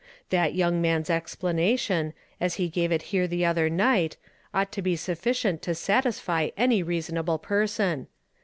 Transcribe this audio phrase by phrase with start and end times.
[0.31, 4.15] That young man's explana tion, as he gave it here the other niglit,
[4.51, 8.07] onglit to be sufficient to satisfy any reasonable pei'son.